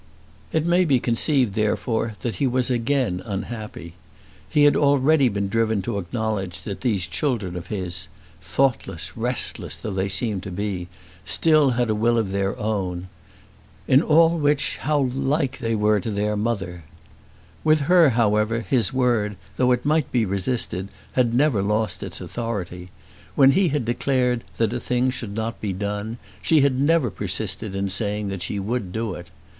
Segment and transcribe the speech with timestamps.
[0.51, 3.93] It may be conceived, therefore, that he was again unhappy.
[4.49, 8.07] He had already been driven to acknowledge that these children of his,
[8.41, 10.87] thoughtless, restless, though they seemed to be,
[11.23, 13.09] still had a will of their own.
[13.87, 16.83] In all which how like they were to their mother!
[17.63, 22.89] With her, however, his word, though it might be resisted, had never lost its authority.
[23.35, 27.75] When he had declared that a thing should not be done, she had never persisted
[27.75, 29.29] in saying that she would do it.